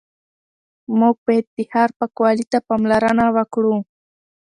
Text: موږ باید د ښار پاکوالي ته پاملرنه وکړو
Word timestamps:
موږ 0.99 1.15
باید 1.25 1.45
د 1.55 1.59
ښار 1.71 1.89
پاکوالي 1.99 2.45
ته 2.51 2.57
پاملرنه 2.67 3.25
وکړو 3.35 3.75